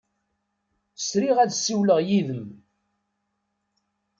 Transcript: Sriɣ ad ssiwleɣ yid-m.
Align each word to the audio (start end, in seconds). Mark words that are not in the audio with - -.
Sriɣ 0.97 1.37
ad 1.39 1.51
ssiwleɣ 1.53 1.99
yid-m. 2.07 2.43